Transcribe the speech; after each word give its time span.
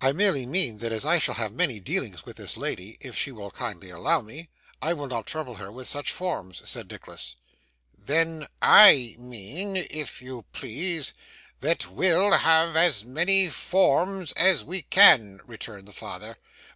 'I 0.00 0.10
merely 0.14 0.44
mean 0.44 0.78
that 0.78 0.90
as 0.90 1.04
I 1.06 1.20
shall 1.20 1.36
have 1.36 1.52
many 1.52 1.78
dealings 1.78 2.26
with 2.26 2.36
this 2.36 2.56
lady, 2.56 2.98
if 3.00 3.16
she 3.16 3.30
will 3.30 3.52
kindly 3.52 3.90
allow 3.90 4.20
me, 4.20 4.48
I 4.82 4.92
will 4.92 5.06
not 5.06 5.24
trouble 5.24 5.54
her 5.54 5.70
with 5.70 5.86
such 5.86 6.10
forms,' 6.10 6.68
said 6.68 6.90
Nicholas. 6.90 7.36
'Then 7.96 8.48
I 8.60 9.14
mean, 9.20 9.76
if 9.76 10.20
you 10.20 10.46
please, 10.50 11.14
that 11.60 11.86
we'll 11.88 12.32
have 12.32 12.74
as 12.74 13.04
many 13.04 13.48
forms 13.48 14.32
as 14.32 14.64
we 14.64 14.82
can, 14.82 15.38
returned 15.46 15.86
the 15.86 15.92
father. 15.92 16.38